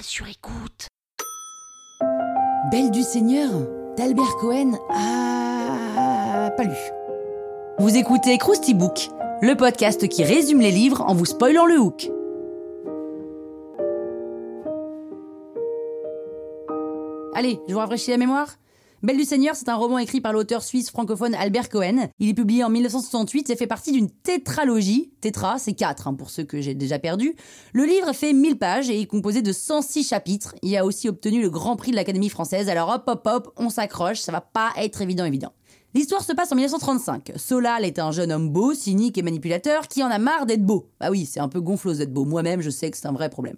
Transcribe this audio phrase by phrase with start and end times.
[0.00, 0.88] Sur écoute.
[2.70, 3.50] Belle du Seigneur
[3.96, 6.76] d'Albert Cohen Ah, pas lu.
[7.78, 9.08] Vous écoutez Krusty Book,
[9.42, 12.10] le podcast qui résume les livres en vous spoilant le hook.
[17.34, 18.56] Allez, je vous rafraîchis la mémoire
[19.02, 22.08] Belle du Seigneur, c'est un roman écrit par l'auteur suisse francophone Albert Cohen.
[22.20, 25.10] Il est publié en 1968 et fait partie d'une tétralogie.
[25.20, 27.34] Tétra, c'est 4 hein, pour ceux que j'ai déjà perdus.
[27.72, 30.54] Le livre fait 1000 pages et est composé de 106 chapitres.
[30.62, 32.68] Il a aussi obtenu le Grand Prix de l'Académie française.
[32.68, 35.52] Alors hop hop hop, on s'accroche, ça va pas être évident évident.
[35.94, 37.32] L'histoire se passe en 1935.
[37.36, 40.88] Solal est un jeune homme beau, cynique et manipulateur qui en a marre d'être beau.
[40.98, 42.24] Bah oui, c'est un peu gonflos d'être beau.
[42.24, 43.56] Moi-même, je sais que c'est un vrai problème.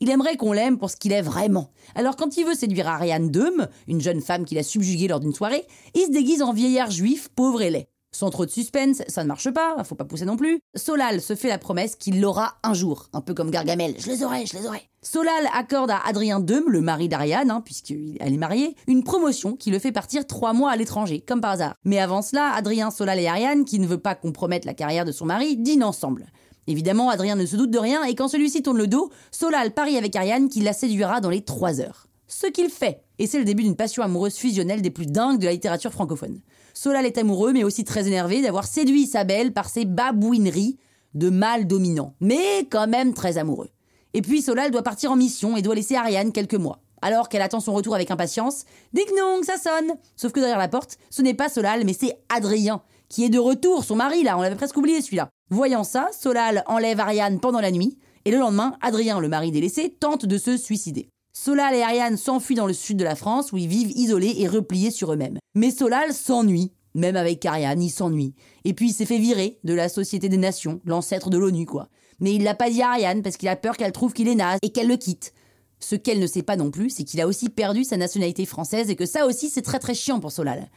[0.00, 1.70] Il aimerait qu'on l'aime pour ce qu'il est vraiment.
[1.94, 5.32] Alors quand il veut séduire Ariane Deum, une jeune femme qu'il a subjuguée lors d'une
[5.32, 5.64] soirée,
[5.94, 7.88] il se déguise en vieillard juif pauvre et laid.
[8.16, 10.58] Sans trop de suspense, ça ne marche pas, faut pas pousser non plus.
[10.74, 13.94] Solal se fait la promesse qu'il l'aura un jour, un peu comme Gargamel.
[13.98, 14.88] Je les aurai, je les aurai.
[15.02, 19.70] Solal accorde à Adrien Deum, le mari d'Ariane, hein, puisqu'elle est mariée, une promotion qui
[19.70, 21.74] le fait partir trois mois à l'étranger, comme par hasard.
[21.84, 25.12] Mais avant cela, Adrien, Solal et Ariane, qui ne veut pas compromettre la carrière de
[25.12, 26.28] son mari, dînent ensemble.
[26.66, 29.98] Évidemment, Adrien ne se doute de rien et quand celui-ci tourne le dos, Solal parie
[29.98, 32.06] avec Ariane qu'il la séduira dans les trois heures.
[32.28, 35.46] Ce qu'il fait, et c'est le début d'une passion amoureuse fusionnelle des plus dingues de
[35.46, 36.40] la littérature francophone.
[36.74, 40.78] Solal est amoureux, mais aussi très énervé d'avoir séduit sa belle par ses babouineries
[41.14, 43.70] de mâle dominant, mais quand même très amoureux.
[44.12, 46.80] Et puis Solal doit partir en mission et doit laisser Ariane quelques mois.
[47.02, 50.68] Alors qu'elle attend son retour avec impatience, ding dong, ça sonne Sauf que derrière la
[50.68, 54.36] porte, ce n'est pas Solal, mais c'est Adrien, qui est de retour, son mari là,
[54.38, 55.28] on l'avait presque oublié celui-là.
[55.50, 59.90] Voyant ça, Solal enlève Ariane pendant la nuit, et le lendemain, Adrien, le mari délaissé,
[60.00, 61.08] tente de se suicider.
[61.38, 64.48] Solal et Ariane s'enfuient dans le sud de la France où ils vivent isolés et
[64.48, 65.38] repliés sur eux-mêmes.
[65.54, 66.72] Mais Solal s'ennuie.
[66.94, 68.34] Même avec Ariane, il s'ennuie.
[68.64, 71.90] Et puis il s'est fait virer de la Société des Nations, l'ancêtre de l'ONU, quoi.
[72.20, 74.34] Mais il l'a pas dit à Ariane parce qu'il a peur qu'elle trouve qu'il est
[74.34, 75.34] naze et qu'elle le quitte.
[75.78, 78.88] Ce qu'elle ne sait pas non plus, c'est qu'il a aussi perdu sa nationalité française
[78.88, 80.70] et que ça aussi c'est très très chiant pour Solal.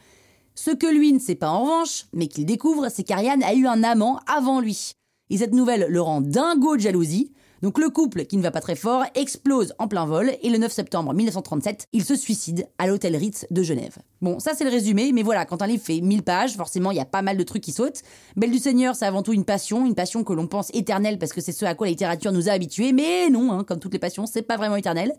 [0.54, 3.66] Ce que lui ne sait pas en revanche, mais qu'il découvre, c'est qu'Ariane a eu
[3.66, 4.92] un amant avant lui.
[5.30, 7.32] Et cette nouvelle le rend dingo de jalousie,
[7.62, 10.56] donc le couple, qui ne va pas très fort, explose en plein vol et le
[10.56, 13.98] 9 septembre 1937, il se suicide à l'hôtel Ritz de Genève.
[14.22, 16.96] Bon, ça c'est le résumé, mais voilà, quand un livre fait 1000 pages, forcément il
[16.96, 18.02] y a pas mal de trucs qui sautent.
[18.36, 21.32] Belle du Seigneur, c'est avant tout une passion, une passion que l'on pense éternelle parce
[21.32, 23.92] que c'est ce à quoi la littérature nous a habitués, mais non, hein, comme toutes
[23.92, 25.12] les passions, c'est pas vraiment éternel.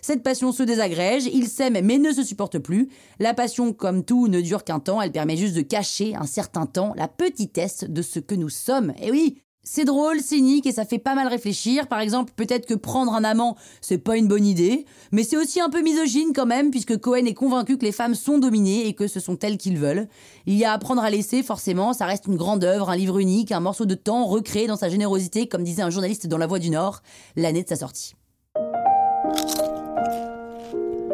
[0.00, 2.88] Cette passion se désagrège, ils s'aiment mais ne se supportent plus.
[3.18, 6.66] La passion, comme tout, ne dure qu'un temps, elle permet juste de cacher un certain
[6.66, 8.92] temps la petitesse de ce que nous sommes.
[9.02, 11.88] Et oui, c'est drôle, cynique et ça fait pas mal réfléchir.
[11.88, 15.60] Par exemple, peut-être que prendre un amant, c'est pas une bonne idée, mais c'est aussi
[15.60, 18.94] un peu misogyne quand même, puisque Cohen est convaincu que les femmes sont dominées et
[18.94, 20.08] que ce sont elles qu'ils veulent.
[20.46, 23.18] Il y a à apprendre à laisser, forcément, ça reste une grande œuvre, un livre
[23.18, 26.46] unique, un morceau de temps recréé dans sa générosité, comme disait un journaliste dans La
[26.46, 27.02] Voix du Nord,
[27.36, 28.14] l'année de sa sortie.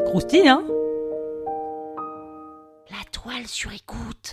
[0.07, 0.63] Croustille, hein?
[2.89, 4.33] La toile sur écoute.